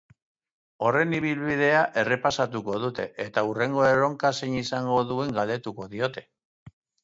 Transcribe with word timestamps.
Horren 0.85 1.11
ibilbidea 1.17 1.83
errepasatuko 2.03 2.79
dute, 2.87 3.07
eta 3.27 3.45
hurrengo 3.51 3.87
erronka 3.93 4.35
zein 4.41 4.59
izango 4.65 4.99
duen 5.15 5.41
galdetuko 5.41 5.91
diote. 5.97 6.29